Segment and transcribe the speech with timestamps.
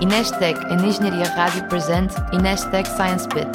[0.00, 3.48] INESC TEC and Engenharia Rádio present INESC TEC Science Bit,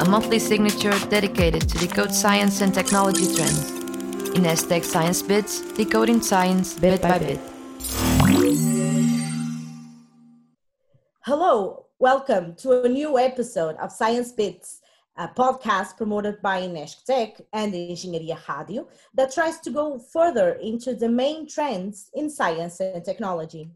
[0.00, 3.70] a monthly signature dedicated to decode science and technology trends.
[4.32, 7.38] INESC TEC Science Bits, decoding science bit by bit.
[11.26, 14.80] Hello, welcome to a new episode of Science Bits,
[15.18, 20.54] a uh, podcast promoted by INESC TEC and Engenharia Rádio that tries to go further
[20.54, 23.68] into the main trends in science and technology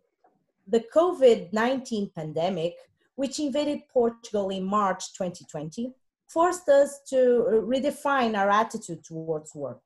[0.70, 2.74] the COVID 19 pandemic,
[3.16, 5.92] which invaded Portugal in March 2020,
[6.28, 9.80] forced us to redefine our attitude towards work.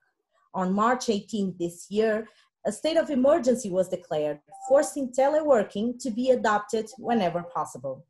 [0.53, 2.29] On March 18 this year,
[2.67, 8.05] a state of emergency was declared, forcing teleworking to be adopted whenever possible.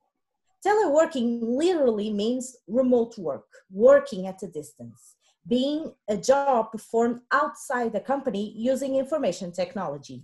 [0.66, 8.00] Teleworking literally means remote work, working at a distance, being a job performed outside the
[8.00, 10.22] company using information technology.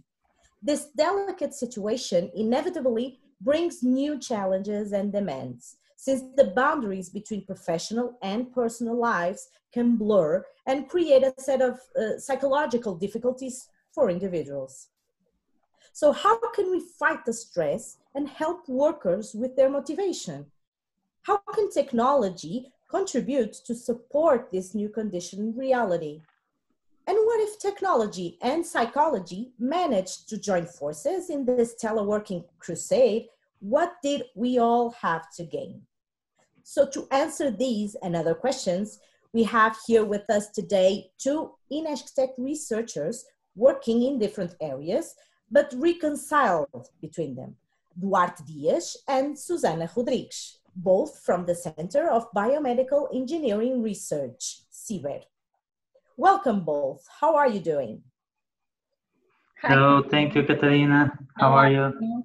[0.63, 8.53] This delicate situation inevitably brings new challenges and demands, since the boundaries between professional and
[8.53, 14.89] personal lives can blur and create a set of uh, psychological difficulties for individuals.
[15.93, 20.47] So, how can we fight the stress and help workers with their motivation?
[21.23, 26.23] How can technology contribute to support this new condition reality?
[27.11, 33.27] And what if technology and psychology managed to join forces in this teleworking crusade?
[33.59, 35.83] What did we all have to gain?
[36.63, 39.01] So, to answer these and other questions,
[39.33, 43.25] we have here with us today two INESC TEC researchers
[43.57, 45.17] working in different areas
[45.51, 47.57] but reconciled between them
[47.99, 55.23] Duarte Dias and Susana Rodrigues, both from the Center of Biomedical Engineering Research, C-BER.
[56.21, 57.09] Welcome both.
[57.19, 58.03] How are you doing?
[59.63, 61.19] Hello, thank you, Katarina.
[61.39, 62.25] How are you?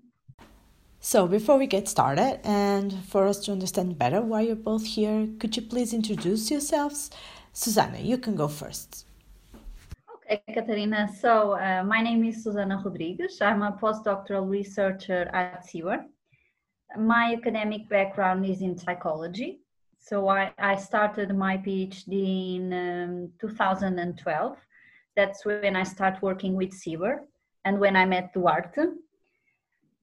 [0.99, 5.29] So, before we get started, and for us to understand better why you're both here,
[5.39, 7.09] could you please introduce yourselves?
[7.53, 9.05] Susanna, you can go first.
[10.13, 11.07] Okay, Katarina.
[11.22, 13.39] So, uh, my name is Susana Rodrigues.
[13.39, 16.03] I'm a postdoctoral researcher at C-BER.
[17.00, 19.61] My academic background is in psychology.
[20.05, 24.57] So I, I started my PhD in um, 2012.
[25.16, 27.23] That's when I started working with C-BER
[27.66, 28.83] and when I met Duarte.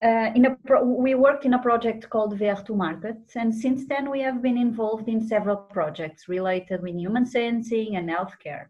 [0.02, 4.10] Uh, in a pro- we worked in a project called VR2 Markets, and since then
[4.10, 8.64] we have been involved in several projects related with human sensing and healthcare.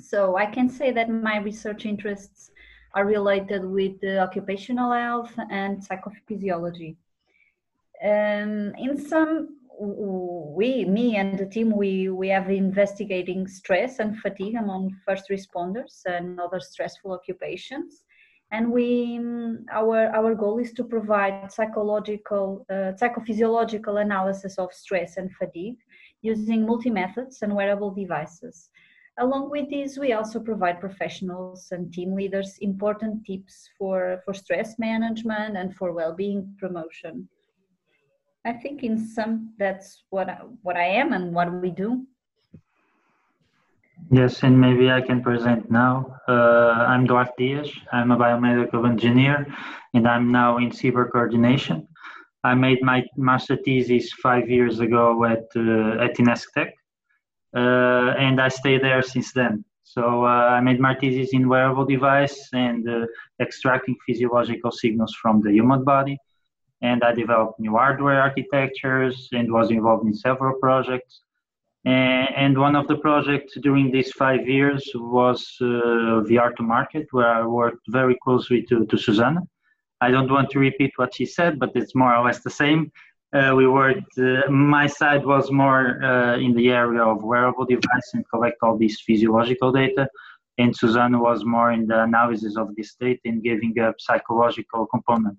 [0.00, 2.50] So I can say that my research interests
[2.94, 6.96] are related with occupational health and psychophysiology.
[8.02, 14.56] Um, in some we, me and the team, we, we have investigating stress and fatigue
[14.56, 18.04] among first responders and other stressful occupations.
[18.52, 19.18] And we,
[19.72, 25.78] our, our goal is to provide psychological, uh, psychophysiological analysis of stress and fatigue
[26.20, 28.68] using multi-methods and wearable devices.
[29.18, 34.78] Along with this, we also provide professionals and team leaders important tips for, for stress
[34.78, 37.28] management and for well-being promotion.
[38.44, 42.06] I think in some that's what I, what I am and what we do.
[44.10, 46.16] Yes, and maybe I can present now.
[46.26, 47.70] Uh, I'm Duarte Dias.
[47.92, 49.46] I'm a biomedical engineer,
[49.92, 51.86] and I'm now in C-BER coordination.
[52.42, 56.74] I made my master thesis five years ago at uh, at INESC TEC,
[57.54, 59.64] uh, and I stayed there since then.
[59.84, 63.06] So uh, I made my thesis in wearable device and uh,
[63.38, 66.16] extracting physiological signals from the human body
[66.82, 71.22] and I developed new hardware architectures and was involved in several projects.
[71.84, 77.44] And one of the projects during these five years was uh, VR2 Market, where I
[77.46, 79.40] worked very closely to, to Susanna.
[80.02, 82.92] I don't want to repeat what she said, but it's more or less the same.
[83.32, 88.10] Uh, we worked, uh, my side was more uh, in the area of wearable device
[88.14, 90.08] and collect all this physiological data.
[90.58, 95.38] And Susanna was more in the analysis of this data and giving a psychological component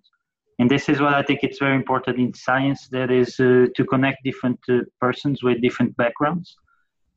[0.59, 3.83] and this is what i think it's very important in science that is uh, to
[3.85, 6.55] connect different uh, persons with different backgrounds.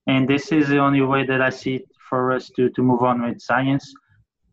[0.06, 3.22] And this is the only way that i see for us to, to move on
[3.22, 3.92] with science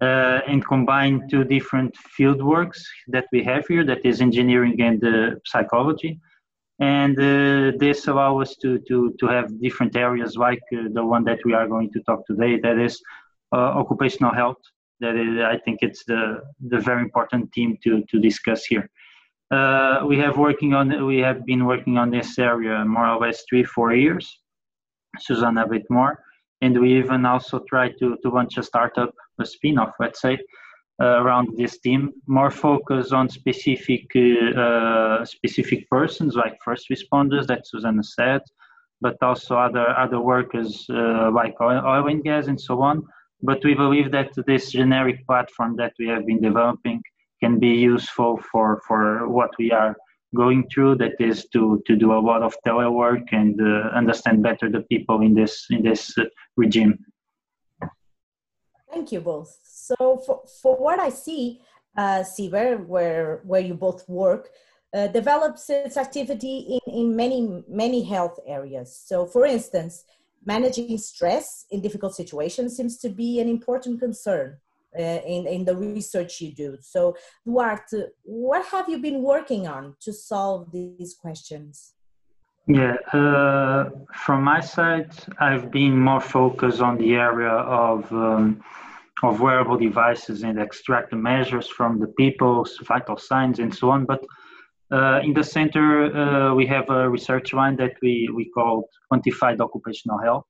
[0.02, 5.04] uh, and combine two different field works that we have here that is engineering and
[5.04, 6.20] uh, psychology.
[6.80, 11.24] And uh, this allows us to, to, to have different areas like uh, the one
[11.26, 13.00] that we are going to talk today that is
[13.54, 14.62] occupational health
[15.02, 16.42] that is, I think it's the
[16.74, 18.90] the very important theme to to discuss here.
[19.52, 23.44] Uh, we have working on we have been working on this area more or less
[23.50, 24.26] three four years.
[25.20, 26.24] Susanna a bit more,
[26.62, 30.40] and we even also tried to to launch a startup, a spin-off, let's say,
[31.02, 37.68] uh, around this team, more focus on specific uh, specific persons like first responders that
[37.68, 38.42] Susanna said,
[39.02, 43.04] but also other other workers uh, like oil, oil and gas and so on.
[43.44, 47.02] But we believe that this generic platform that we have been developing
[47.42, 49.96] can be useful for for what we are
[50.36, 54.70] going through that is to to do a lot of telework and uh, understand better
[54.70, 56.98] the people in this in this uh, regime.
[58.92, 59.58] Thank you both.
[59.64, 61.62] So for, for what i see
[61.98, 64.50] uh, where where you both work
[64.94, 68.96] uh, develops its activity in, in many many health areas.
[69.06, 70.04] So for instance
[70.46, 74.58] managing stress in difficult situations seems to be an important concern
[74.98, 76.78] uh, in, in the research you do.
[76.82, 77.16] So,
[77.46, 81.94] Duarte, what have you been working on to solve these questions?
[82.68, 88.64] Yeah, uh, from my side, I've been more focused on the area of um,
[89.24, 94.06] of wearable devices and extract the measures from the people's vital signs and so on.
[94.06, 94.26] But
[95.24, 100.20] in the center, uh, we have a research line that we, we call quantified occupational
[100.20, 100.46] health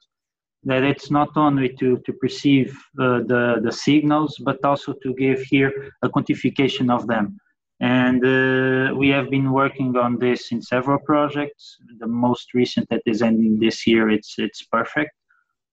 [0.63, 5.41] that it's not only to, to perceive uh, the, the signals, but also to give
[5.41, 7.37] here a quantification of them.
[7.79, 11.77] And uh, we have been working on this in several projects.
[11.97, 15.11] The most recent that is ending this year, it's, it's perfect.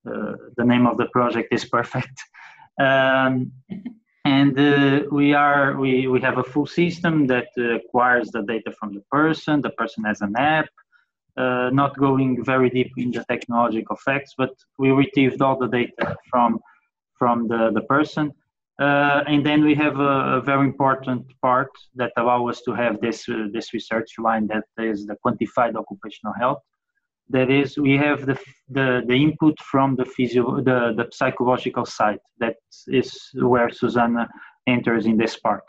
[0.07, 2.13] Uh, the name of the project is perfect.
[2.81, 3.51] Um,
[4.37, 8.71] and uh, we are we, we have a full system that uh, acquires the data
[8.79, 9.63] from the person.
[9.69, 10.69] The person has an app
[11.39, 16.17] uh, not going very deep in the technological facts, but we retrieved all the data
[16.31, 16.51] from
[17.19, 18.33] from the, the person.
[18.79, 22.95] Uh, and then we have a, a, very important part that allow us to have
[23.01, 26.63] this uh, this research line that is the quantified occupational health.
[27.31, 28.39] That is, we have the
[28.69, 32.21] the, the input from the physio the, the psychological side.
[32.41, 34.29] That is where Susanna
[34.67, 35.65] enters in this part.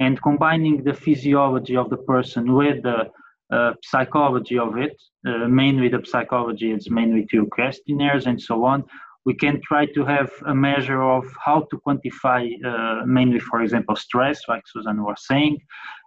[0.00, 3.10] And combining the physiology of the person with the
[3.52, 4.96] uh, psychology of it,
[5.26, 8.84] uh, mainly the psychology, it's mainly through questionnaires and so on.
[9.24, 13.96] We can try to have a measure of how to quantify, uh, mainly, for example,
[13.96, 15.58] stress, like Susan was saying,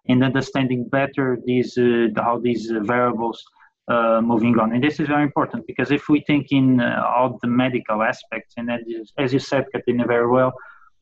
[0.08, 3.44] and understanding better these uh, how these variables
[3.88, 4.74] uh, moving on.
[4.74, 8.70] And this is very important because if we think in all the medical aspects, and
[8.72, 10.54] as you, as you said, Katina, very well,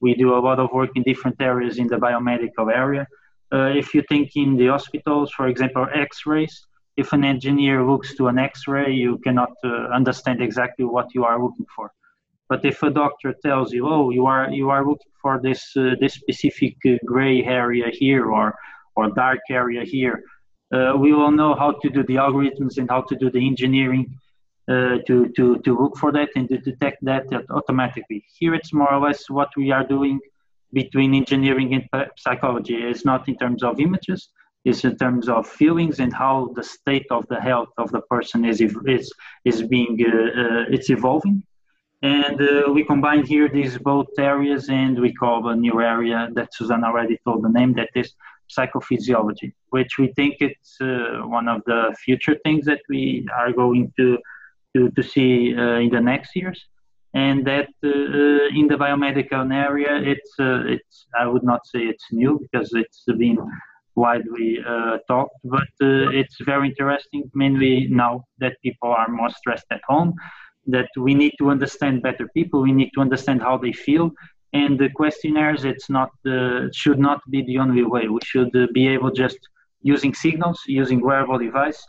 [0.02, 3.08] we do a lot of work in different areas in the biomedical area
[3.54, 6.66] uh, if you think in the hospitals, for example, X-rays,
[6.98, 11.42] if an engineer looks to an X-ray, you cannot uh, understand exactly what you are
[11.42, 11.92] looking for.
[12.50, 15.96] But if a doctor tells you, "Oh, you are you are looking for this uh,
[16.00, 18.48] this specific uh, gray area here or
[18.96, 20.22] or dark area here," uh,
[20.72, 24.18] we will know how to do the algorithms and how to do the engineering
[24.68, 28.26] uh, to to to look for that and to detect that automatically.
[28.40, 30.20] Here, it's more or less what we are doing
[30.74, 32.76] between engineering and psychology.
[32.76, 34.30] It's not in terms of images,
[34.66, 38.44] it's in terms of feelings and how the state of the health of the person
[38.44, 39.14] is is
[39.46, 41.44] is being uh, uh, it's evolving.
[42.02, 46.54] And uh, we combine here these both areas, and we call a new area that
[46.54, 48.14] Susanna already told the name that is
[48.50, 53.92] psychophysiology, which we think it's uh, one of the future things that we are going
[53.98, 54.18] to
[54.76, 56.68] to, to see uh, in the next years
[57.16, 61.80] and that uh, uh, in the biomedical area, it's uh, it's I would not say
[61.80, 63.38] it's new because it's been
[63.96, 64.60] widely
[65.08, 70.14] talked, but it's very interesting, mainly now that people are more stressed at home.
[70.68, 72.62] That we need to understand better people.
[72.62, 74.12] We need to understand how they feel,
[74.62, 78.68] and the questionnaires it's not uh, should not be the only way we should uh,
[78.78, 79.40] be able just
[79.94, 81.82] using signals using wearable device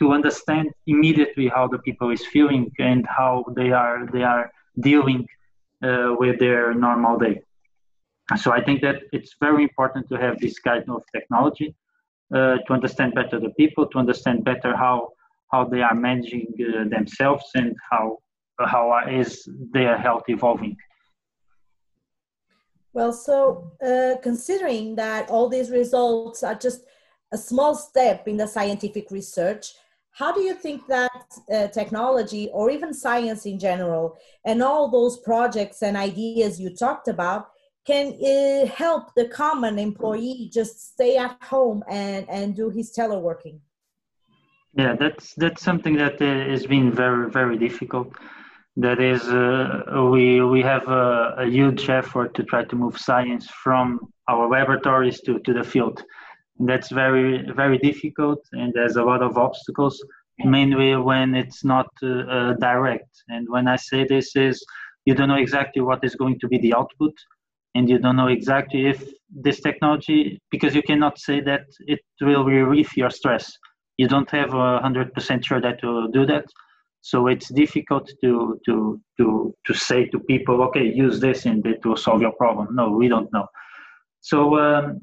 [0.00, 4.44] to understand immediately how the people is feeling and how they are they are
[4.88, 5.20] dealing
[5.88, 7.36] uh, with their normal day.
[8.42, 11.74] So I think that it's very important to have this kind of technology
[12.34, 14.96] uh, to understand better the people, to understand better how
[15.52, 18.04] how they are managing uh, themselves and how
[18.74, 18.84] how
[19.22, 19.30] is
[19.76, 20.74] their health evolving.
[22.92, 26.84] Well, so uh, considering that all these results are just
[27.32, 29.72] a small step in the scientific research,
[30.10, 35.18] how do you think that uh, technology or even science in general and all those
[35.20, 37.48] projects and ideas you talked about
[37.86, 43.58] can uh, help the common employee just stay at home and, and do his teleworking?
[44.74, 48.12] Yeah, that's that's something that uh, has been very very difficult.
[48.76, 53.46] That is, uh, we we have a, a huge effort to try to move science
[53.62, 56.02] from our laboratories to, to the field
[56.60, 60.02] that's very very difficult and there's a lot of obstacles
[60.44, 64.64] mainly when it's not uh, uh, direct and when i say this is
[65.06, 67.14] you don't know exactly what is going to be the output
[67.74, 72.44] and you don't know exactly if this technology because you cannot say that it will
[72.44, 73.50] relieve your stress.
[73.96, 76.44] You don't have a hundred percent sure that will do that.
[77.02, 81.84] So it's difficult to to to to say to people, okay, use this and it
[81.84, 82.74] will solve your problem.
[82.74, 83.46] No, we don't know.
[84.20, 85.00] So um,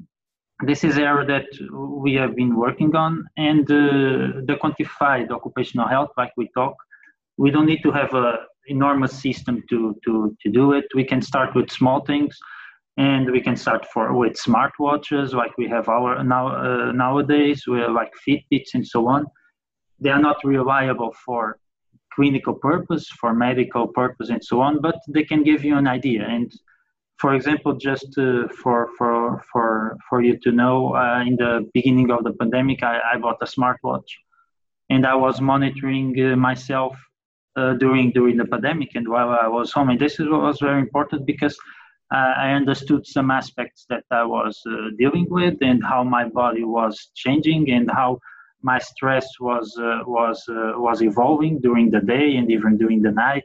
[0.66, 1.46] this is area that
[2.04, 6.74] we have been working on, and uh, the quantified occupational health, like we talk,
[7.36, 10.86] we don't need to have a enormous system to to to do it.
[10.94, 12.34] We can start with small things
[12.96, 17.78] and we can start for with smartwatches like we have our now uh, nowadays we
[17.78, 19.24] have like fitbits and so on
[20.00, 21.56] they are not reliable for
[22.14, 26.26] clinical purpose for medical purpose and so on but they can give you an idea.
[26.26, 26.52] And
[27.20, 32.10] for example just uh, for for for for you to know uh, in the beginning
[32.10, 34.10] of the pandemic I, I, bought a smartwatch
[34.88, 36.96] and i was monitoring uh, myself
[37.56, 39.90] uh, during during the pandemic and while i was home.
[39.90, 41.56] And this was very important because
[42.12, 47.10] I understood some aspects that I was uh, dealing with and how my body was
[47.14, 48.18] changing and how
[48.62, 53.10] my stress was uh, was uh, was evolving during the day and even during the
[53.10, 53.44] night.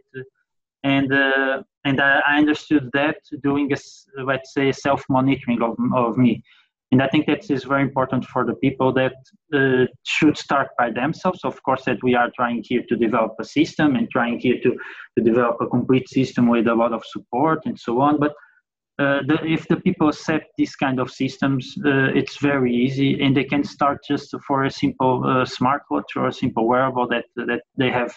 [0.83, 3.77] And uh, and I, I, understood that doing a
[4.23, 6.43] let's say self monitoring of of me.
[6.91, 9.15] And I think that is very important for the people that
[9.53, 11.43] uh, should start by themselves.
[11.43, 14.71] Of course, that we are trying here to develop a system and trying here to,
[15.17, 18.19] to develop a complete system with a lot of support and so on.
[18.19, 18.33] But
[18.97, 23.35] uh, the, if the people accept these kind of systems, uh, it's very easy, and
[23.35, 27.61] they can start just for a simple uh, smartwatch or a simple wearable that that
[27.77, 28.15] they have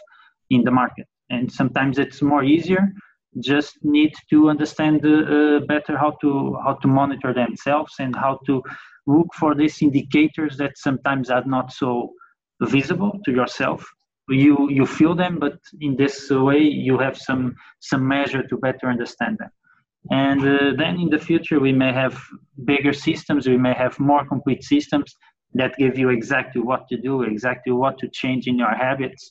[0.50, 1.06] in the market.
[1.30, 2.92] And sometimes it's more easier.
[3.40, 8.38] Just need to understand uh, uh, better how to how to monitor themselves and how
[8.46, 8.62] to
[9.08, 12.10] look for these indicators that sometimes are not so
[12.62, 13.84] visible to yourself.
[14.28, 18.86] You you feel them, but in this way you have some some measure to better
[18.88, 19.50] understand them
[20.10, 22.18] and uh, then in the future, we may have
[22.64, 25.14] bigger systems, we may have more complete systems
[25.54, 29.30] that give you exactly what to do, exactly what to change in your habits.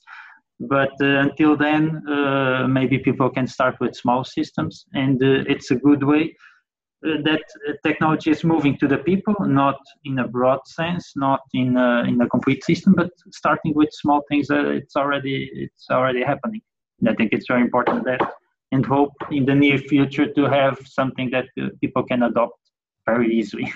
[0.59, 5.71] But uh, until then, uh, maybe people can start with small systems, and uh, it's
[5.71, 6.35] a good way
[7.05, 11.41] uh, that uh, technology is moving to the people, not in a broad sense, not
[11.53, 14.47] in a, in a complete system, but starting with small things.
[14.49, 16.61] it's already it's already happening.
[16.99, 18.19] And I think it's very important that
[18.71, 22.59] and hope in the near future to have something that uh, people can adopt
[23.05, 23.71] very easily.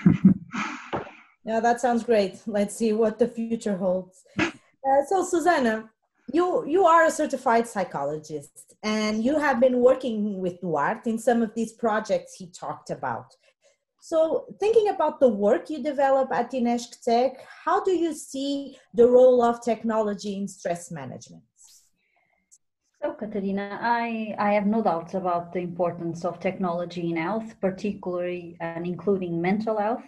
[1.44, 2.42] yeah, that sounds great.
[2.46, 4.24] Let's see what the future holds.
[4.38, 4.50] Uh,
[5.08, 5.90] so, Susanna,
[6.32, 11.42] you you are a certified psychologist, and you have been working with Duarte in some
[11.42, 13.34] of these projects he talked about.
[14.00, 19.06] So, thinking about the work you develop at INESC TEC, how do you see the
[19.06, 21.44] role of technology in stress management?
[23.02, 28.56] So, Katarina, I, I have no doubts about the importance of technology in health, particularly
[28.60, 30.04] and including mental health.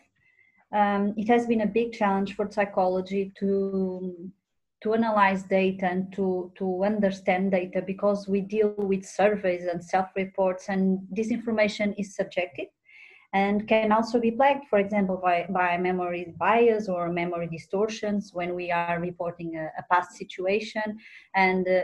[0.72, 4.30] Um, it has been a big challenge for psychology to
[4.82, 10.68] to analyze data and to to understand data because we deal with surveys and self-reports,
[10.68, 12.68] and this information is subjective
[13.34, 18.54] and can also be plagued, for example, by, by memory bias or memory distortions when
[18.54, 20.96] we are reporting a, a past situation.
[21.34, 21.82] And uh,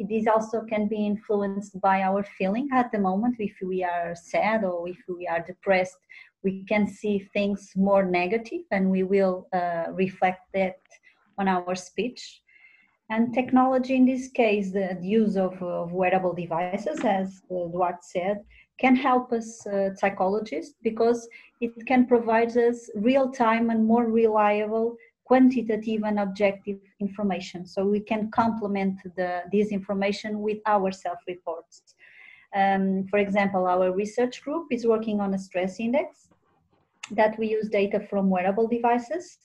[0.00, 3.36] this also can be influenced by our feeling at the moment.
[3.38, 5.98] If we are sad or if we are depressed,
[6.42, 10.80] we can see things more negative and we will uh, reflect that
[11.38, 12.42] on our speech.
[13.08, 18.38] And technology, in this case, the, use of, of, wearable devices, as Duarte said,
[18.78, 21.28] can help us uh, psychologists because
[21.60, 27.66] it can provide us real time and more reliable quantitative and objective information.
[27.66, 31.82] So we can complement the, this information with our self reports
[32.54, 36.28] um, for example our research group is working on a stress index
[37.10, 39.38] that we use data from wearable devices.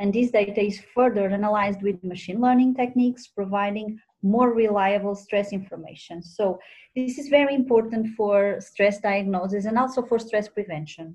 [0.00, 6.22] And this data is further analyzed with machine learning techniques providing more reliable stress information.
[6.22, 6.58] So
[6.96, 11.14] this is very important for stress diagnosis and also for stress prevention.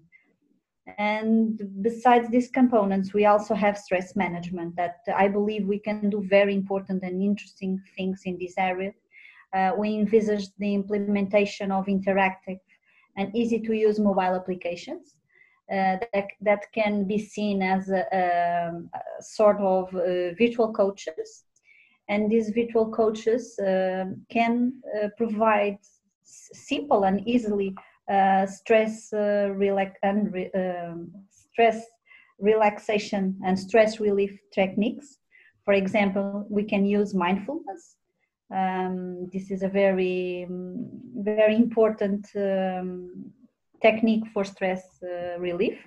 [0.98, 6.24] And besides these components, we also have stress management that I believe we can do
[6.30, 8.94] very important and interesting things in this area.
[9.54, 12.60] Uh, we envisage the implementation of interactive
[13.18, 15.16] and easy to use mobile applications
[15.72, 21.46] uh, that, that can be seen as a, a, a sort of uh, virtual coaches
[22.10, 25.78] and these virtual coaches uh, can uh, provide
[26.24, 27.74] simple and easily
[28.12, 31.86] uh, stress relax and re- um, stress
[32.40, 35.18] relaxation and stress relief techniques.
[35.66, 37.98] For example, we can use mindfulness.
[38.52, 40.48] Um, this is a very,
[41.16, 43.32] very important um,
[43.82, 45.78] technique for stress uh, relief.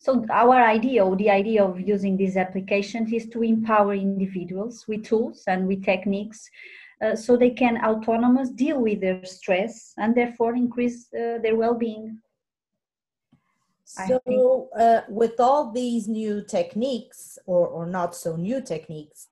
[0.00, 5.04] So our idea, or the idea of using these applications, is to empower individuals with
[5.04, 6.48] tools and with techniques,
[7.02, 12.20] uh, so they can autonomous deal with their stress and therefore increase uh, their well-being.
[13.84, 19.28] So, uh, with all these new techniques, or, or not so new techniques,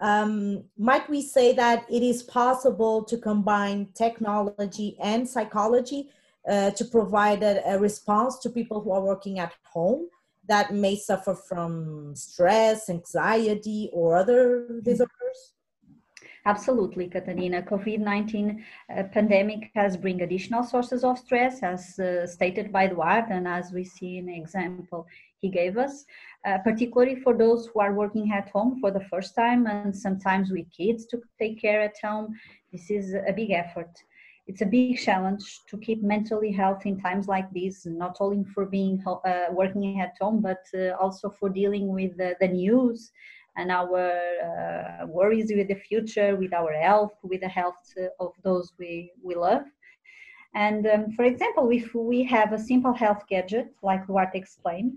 [0.00, 6.10] um, might we say that it is possible to combine technology and psychology
[6.48, 10.08] uh, to provide a, a, response to people who are working at home
[10.48, 14.80] that may suffer from stress, anxiety, or other mm-hmm.
[14.80, 15.52] disorders?
[16.46, 17.60] Absolutely, Katarina.
[17.62, 18.64] COVID-19
[18.96, 23.72] uh, pandemic has bring additional sources of stress, as uh, stated by Eduardo, and as
[23.72, 25.06] we see in the example
[25.40, 26.04] he gave us,
[26.46, 30.50] uh, particularly for those who are working at home for the first time and sometimes
[30.50, 32.34] with kids to take care at home.
[32.72, 33.90] This is a big effort.
[34.46, 38.66] It's a big challenge to keep mentally healthy in times like these, not only for
[38.66, 43.12] being uh, working at home, but uh, also for dealing with the news
[43.56, 44.10] and our
[44.48, 47.76] uh, worries with the future, with our health, with the health
[48.18, 49.62] of those we, we love.
[50.54, 54.92] And um, for example, if we have a simple health gadget, like what explained,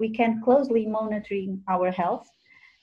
[0.00, 2.28] we can closely monitoring our health.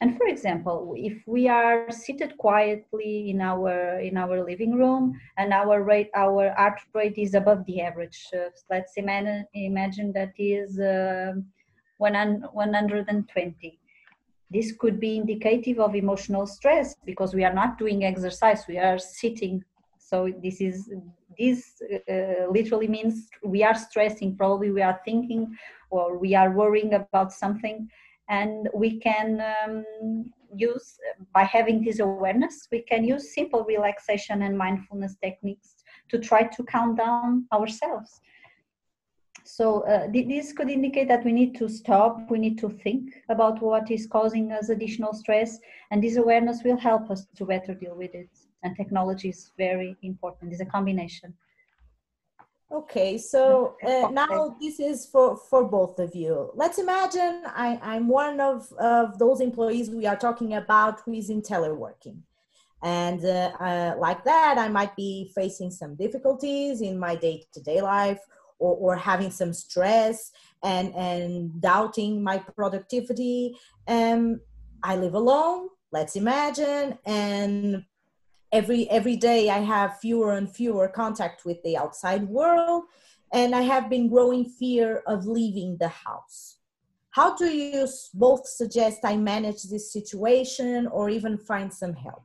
[0.04, 5.54] And for example, if we are seated quietly in our in our living room and
[5.54, 10.78] our rate our heart rate is above the average, uh, let's imagine imagine that is
[10.78, 11.32] uh,
[12.00, 13.80] 120
[14.52, 19.00] this could be indicative of emotional stress because we are not doing exercise, we are
[19.00, 19.64] sitting.
[20.00, 20.92] So this is
[21.40, 21.82] this
[22.12, 24.36] uh, literally means we are stressing.
[24.36, 25.56] Probably we are thinking
[25.90, 27.90] or we are worrying about something,
[28.30, 30.98] and we can um, use
[31.34, 32.68] by having this awareness.
[32.72, 38.22] We can use simple relaxation and mindfulness techniques to try to calm down ourselves
[39.46, 43.62] so uh, this could indicate that we need to stop, we need to think about
[43.62, 45.60] what is causing us additional stress,
[45.92, 48.30] and this awareness will help us to better deal with it.
[48.64, 50.54] And technology is very important.
[50.54, 51.34] It's a combination.
[52.74, 56.52] Okay, so uh, now this is for, for both of you.
[56.56, 61.30] Let's imagine I, I'm one of, of those employees we are talking about who is
[61.30, 62.18] in teleworking.
[62.82, 67.62] And uh, uh like that, I might be facing some difficulties in my day to
[67.62, 68.20] day life
[68.60, 70.32] or, or having some stress
[70.64, 73.56] and and doubting my productivity
[73.88, 74.40] um
[74.84, 77.84] i live alone let's imagine and
[78.54, 82.84] every every day i have fewer and fewer contact with the outside world
[83.34, 86.58] and i have been growing fear of leaving the house.
[87.10, 92.24] How do you both suggest i manage this situation or even find some help?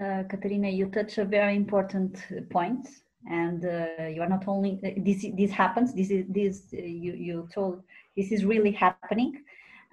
[0.00, 2.12] Uh, Katerina, you touch a very important
[2.50, 2.86] point
[3.28, 7.12] and uh, you are not only uh, this this happens this is this uh, you
[7.28, 7.82] you told
[8.16, 9.32] this is really happening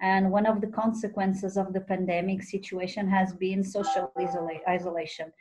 [0.00, 5.32] and one of the consequences of the pandemic situation has been social isola- isolation.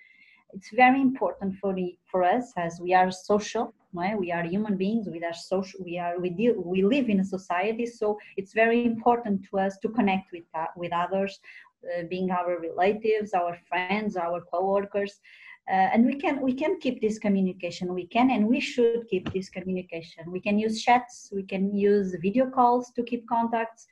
[0.54, 4.18] It's very important for the for us as we are social right?
[4.18, 7.24] we are human beings we are social we are we deal we live in a
[7.24, 11.39] society so it's very important to us to connect with uh, with others
[11.86, 15.20] uh, being our relatives our friends our co-workers.
[15.68, 17.91] Uh, and we can we can keep this communication.
[17.94, 20.32] We can and we should keep this communication.
[20.32, 23.88] We can use chats we can use video calls to keep contacts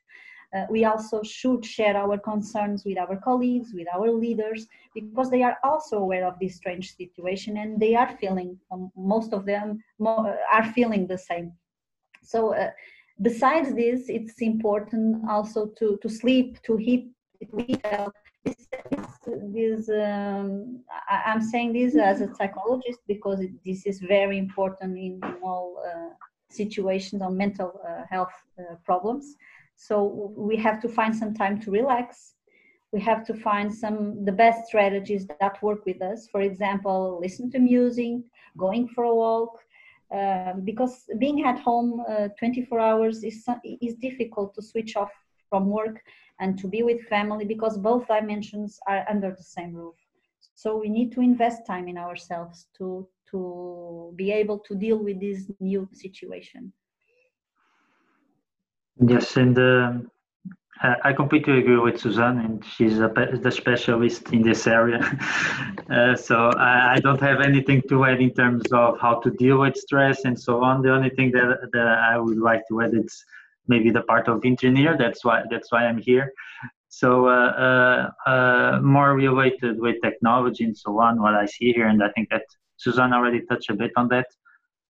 [0.55, 5.43] uh, we also should share our concerns with our colleagues with our leaders because they
[5.43, 9.81] are also aware of this strange situation and they are feeling um, most of them
[9.99, 11.51] mo- uh, are feeling the same
[12.21, 12.69] so uh,
[13.21, 17.11] besides this it's important also to to sleep to eat,
[17.51, 18.13] well
[18.45, 18.67] this,
[19.53, 24.97] this um, I, am saying this as a psychologist because it, this is very important
[24.97, 26.13] in, all uh,
[26.49, 29.35] situations on mental uh, health uh, problems.
[29.75, 32.35] So we have to find some time to relax.
[32.91, 36.27] We have to find some the best strategies that work with us.
[36.31, 38.21] For example, listen to music,
[38.57, 39.59] going for a walk,
[40.13, 43.43] um, because being at home uh, 24 hours is
[43.81, 45.11] is difficult to switch off
[45.49, 46.01] from work
[46.39, 49.95] and to be with family because both dimensions are under the same roof
[50.55, 55.19] so we need to invest time in ourselves to to be able to deal with
[55.19, 56.71] this new situation
[58.99, 60.11] yes and um,
[60.83, 63.07] I completely agree with Suzanne, and she's a,
[63.41, 64.99] the specialist in this area.
[65.89, 69.59] uh, so I, I, don't have anything to add in terms of how to deal
[69.59, 70.81] with stress and so on.
[70.81, 73.23] The only thing that, that I would like to add is
[73.69, 74.97] maybe the part of engineer.
[74.97, 76.33] That's why that's why I'm here.
[76.89, 81.21] So uh, uh, uh, more related with technology and so on.
[81.21, 82.43] What I see here, and I think that
[82.75, 84.27] Suzanne already touched a bit on that.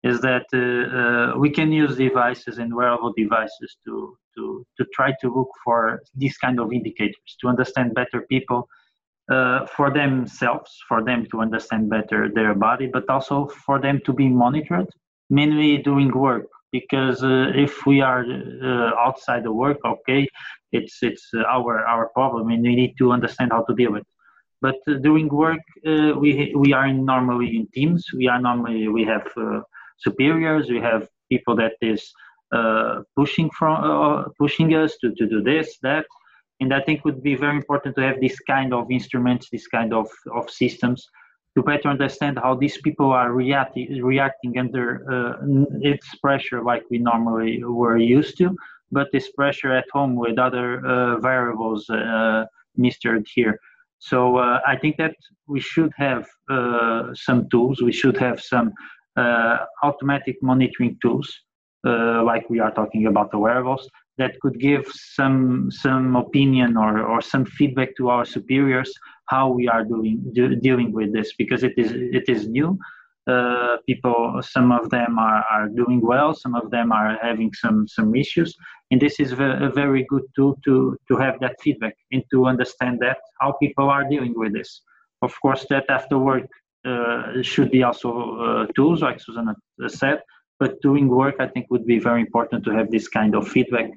[0.02, 5.12] Is that uh, uh, we can use devices and wearable devices to, to, to try
[5.20, 8.66] to look for these kind of indicators to understand better people
[9.30, 14.12] uh, for themselves, for them to understand better their body, but also for them to
[14.12, 14.88] be monitored,
[15.28, 16.46] mainly doing work.
[16.72, 20.26] Because uh, if we are uh, outside the work, okay,
[20.70, 24.02] it's it's our our problem, and we need to understand how to deal with.
[24.02, 24.06] It.
[24.62, 28.06] But during work, we we are normally in teams.
[28.16, 29.26] We are normally we have
[30.00, 30.68] superiors.
[30.68, 32.12] We have people that is
[32.52, 36.06] uh, pushing from uh, pushing us to, to do this that.
[36.62, 39.94] And i think would be very important to have this kind of instruments this kind
[39.94, 40.08] of,
[40.38, 41.08] of systems
[41.54, 44.84] to better understand how these people are reacting reacting under
[45.14, 45.32] uh,
[45.92, 48.54] its pressure like we normally were used to
[48.92, 52.44] but this pressure at home with other uh, variables uh,
[52.76, 53.58] mistered here.
[53.98, 55.14] So uh, i think that
[55.46, 56.24] we should have
[57.26, 57.82] some tools.
[57.82, 58.72] We should have some uh,
[59.82, 61.28] automatic monitoring tools,
[61.86, 67.02] uh, like we are talking about the wearables, that could give some some opinion or,
[67.02, 68.92] or some feedback to our superiors
[69.30, 72.78] how we are doing do, dealing with this because it is it is new.
[73.26, 77.86] Uh, people, some of them are, are doing well, some of them are having some
[77.86, 78.54] some issues,
[78.90, 82.98] and this is a very good tool to to have that feedback and to understand
[83.00, 84.82] that how people are dealing with this.
[85.22, 86.69] Of course, that after work uh,
[87.42, 89.54] should be also uh, tools, like Susanna
[89.88, 90.22] said.
[90.58, 93.90] But doing work, I think, would be very important to have this kind of feedback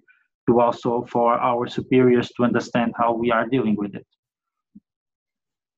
[0.48, 4.06] to also for our superiors to understand how we are dealing with it.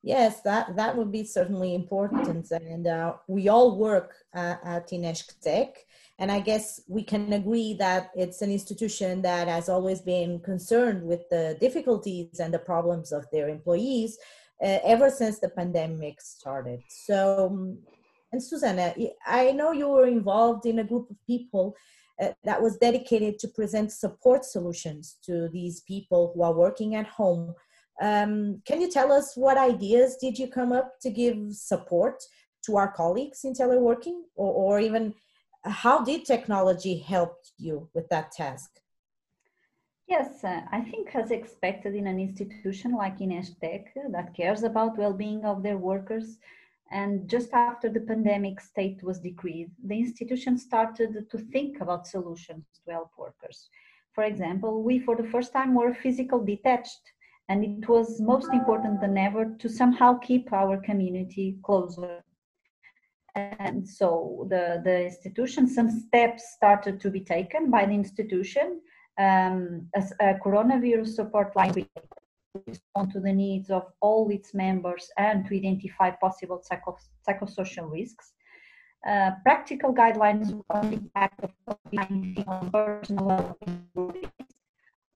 [0.05, 2.51] Yes, that, that would be certainly important.
[2.51, 5.77] And uh, we all work uh, at INESC TEC.
[6.19, 11.03] And I guess we can agree that it's an institution that has always been concerned
[11.03, 14.19] with the difficulties and the problems of their employees,
[14.63, 16.81] uh, ever since the pandemic started.
[16.87, 17.79] So, um,
[18.31, 18.93] and Susanna,
[19.25, 21.75] I know you were involved in a group of people
[22.21, 27.07] uh, that was dedicated to present support solutions to these people who are working at
[27.07, 27.53] home.
[28.01, 32.21] Um, can you tell us what ideas did you come up to give support
[32.65, 35.13] to our colleagues in teleworking, or, or even
[35.63, 38.69] how did technology help you with that task?
[40.07, 44.97] Yes, uh, I think as expected in an institution like INESC TEC that cares about
[44.99, 46.37] well-being of their workers,
[46.91, 52.65] and just after the pandemic state was decreed, the institution started to think about solutions
[52.85, 53.69] to help workers.
[54.13, 57.01] For example, we for the first time were physical detached,
[57.49, 62.23] and it was most important than ever to somehow keep our community closer.
[63.33, 68.81] And so the, the institution, some steps started to be taken by the institution
[69.17, 71.85] um, a, a coronavirus support line to
[72.67, 76.97] respond to the needs of all its members and to identify possible psycho-
[77.27, 78.33] psychosocial risks.
[79.07, 83.57] Uh, practical guidelines on the impact of COVID-19 on personal.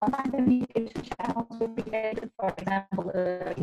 [0.01, 3.53] Online communication channels were created, for example, uh.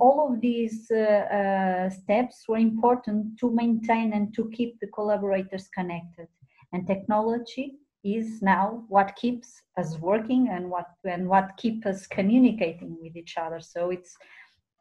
[0.00, 5.68] All of these uh, uh, steps were important to maintain and to keep the collaborators
[5.68, 6.26] connected.
[6.72, 12.96] And technology is now what keeps us working and what and what keeps us communicating
[13.00, 13.60] with each other.
[13.60, 14.16] So it's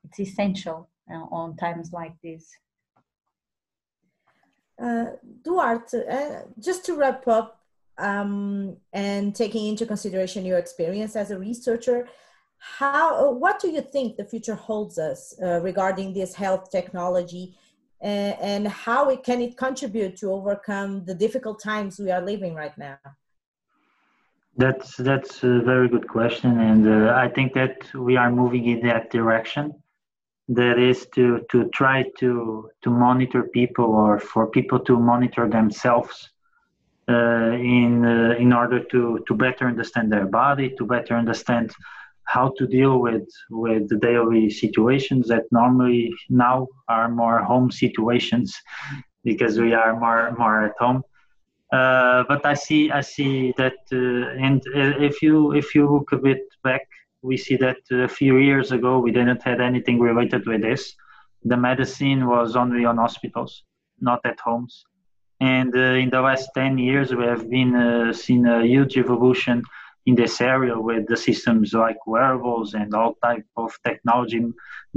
[0.04, 2.50] it's essential uh, on times like this.
[4.82, 5.12] Uh,
[5.44, 7.60] duarte uh, just to wrap up
[8.00, 12.08] um, and taking into consideration your experience as a researcher
[12.58, 17.56] how what do you think the future holds us uh, regarding this health technology
[18.02, 22.78] and, how it can it contribute to overcome the difficult times we are living right
[22.78, 22.98] now?
[24.58, 28.82] That's that's a very good question, and uh, I think that we are moving in
[28.88, 29.74] that direction.
[30.50, 36.30] That is to to try to to monitor people or for people to monitor themselves
[37.08, 41.72] uh, in uh, in order to to better understand their body, to better understand
[42.34, 48.50] how to deal with with the daily situations that normally now are more home situations
[49.30, 51.02] because we are more more at home.
[51.80, 54.62] Uh, but I see I see that uh, and
[55.10, 56.86] if you if you look a bit back,
[57.22, 60.84] we see that a few years ago we didn't have anything related with this.
[61.52, 63.64] The medicine was only on hospitals,
[64.00, 64.86] not at homes.
[65.42, 69.64] And uh, in the last 10 years, we have been uh, seen a huge evolution
[70.06, 74.44] in this area with the systems like wearables and all type of technology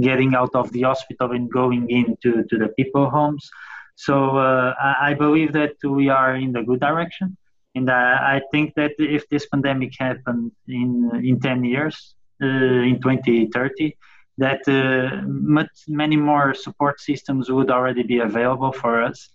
[0.01, 3.49] getting out of the hospital and going into to the people homes.
[3.95, 7.37] So uh, I, I, believe that we are in the good direction.
[7.75, 12.45] And I, I think that if this pandemic happened in in 10 years uh,
[12.89, 13.95] in 2030
[14.37, 19.29] that uh, much, many more support systems would already be available for us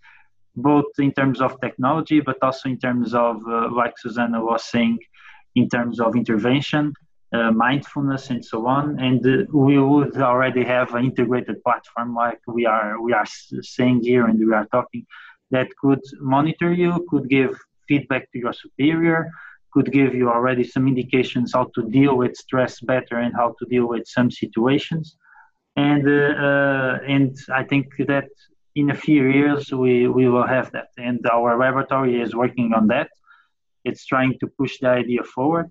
[0.56, 4.98] both in terms of technology, but also in terms of, uh, like Susanna was saying,
[5.54, 6.92] in terms of intervention,
[7.32, 8.98] uh, mindfulness, and so on.
[9.00, 13.26] And uh, we would already have an integrated platform, like we are we are
[13.62, 15.06] saying here, and we are talking,
[15.50, 17.58] that could monitor you, could give
[17.88, 19.30] feedback to your superior,
[19.72, 23.66] could give you already some indications how to deal with stress better and how to
[23.66, 25.16] deal with some situations.
[25.76, 28.28] And uh, uh, and I think that
[28.74, 30.88] in a few years we, we will have that.
[30.98, 33.08] And our laboratory is working on that.
[33.84, 35.70] It's trying to push the idea forward.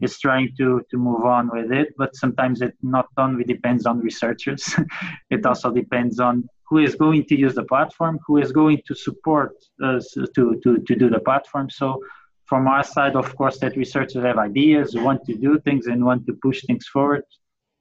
[0.00, 4.00] It's trying to, to move on with it, but sometimes it not only depends on
[4.00, 4.74] researchers.
[5.30, 8.94] it also depends on who is going to use the platform, who is going to
[8.94, 9.52] support
[9.84, 11.70] us to, to, to do the platform.
[11.70, 12.00] So
[12.46, 16.26] from our side, of course, that researchers have ideas, want to do things and want
[16.26, 17.24] to push things forward.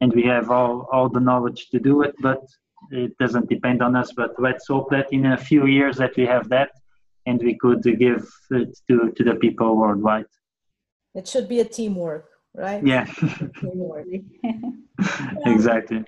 [0.02, 2.44] And we have all, all the knowledge to do it, but
[2.90, 4.12] it doesn't depend on us.
[4.12, 6.72] But let's hope that in a few years that we have that
[7.26, 10.26] and we could give it to, to the people worldwide.
[11.14, 12.86] It should be a teamwork, right?
[12.86, 13.06] Yeah.
[13.60, 14.08] teamwork.
[15.46, 16.04] exactly.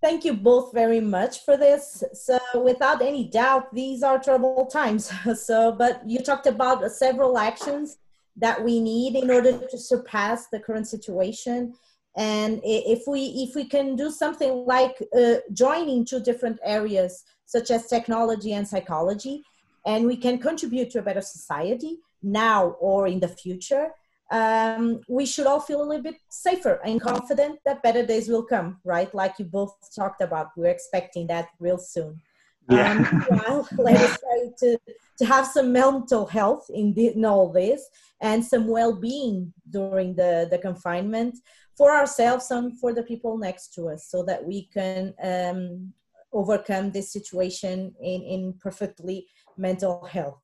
[0.00, 2.04] Thank you both very much for this.
[2.12, 5.12] So, without any doubt, these are troubled times.
[5.34, 7.98] So, but you talked about several actions
[8.36, 11.74] that we need in order to surpass the current situation.
[12.16, 17.70] And if we if we can do something like uh, joining two different areas, such
[17.70, 19.42] as technology and psychology,
[19.88, 23.86] and we can contribute to a better society now or in the future,
[24.30, 28.44] um, we should all feel a little bit safer and confident that better days will
[28.44, 29.12] come, right?
[29.14, 32.20] Like you both talked about, we're expecting that real soon.
[32.68, 32.90] Yeah.
[32.90, 34.78] Um, well, let us try to,
[35.20, 37.88] to have some mental health in, the, in all this
[38.20, 41.38] and some well-being during the, the confinement
[41.78, 45.94] for ourselves and for the people next to us so that we can um,
[46.32, 49.26] overcome this situation in, in perfectly
[49.58, 50.40] mental health.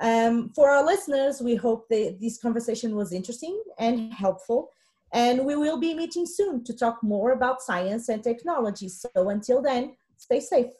[0.00, 4.70] Um, for our listeners, we hope that this conversation was interesting and helpful.
[5.14, 8.88] And we will be meeting soon to talk more about science and technology.
[8.88, 10.72] So until then, stay safe.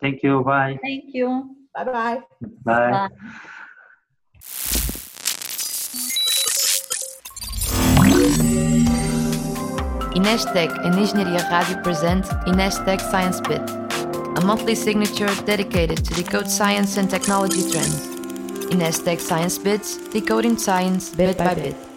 [0.00, 0.42] Thank you.
[0.42, 0.78] Bye.
[0.82, 1.56] Thank you.
[1.74, 2.20] Bye-bye.
[2.64, 2.90] Bye.
[2.90, 3.08] Bye.
[10.14, 13.81] INESC TEC and Engenharia Rádio present INESC TEC Science Bit
[14.44, 18.06] monthly signature dedicated to decode science and technology trends.
[18.72, 21.91] INESC TEC Science Bits, decoding science bit by bit.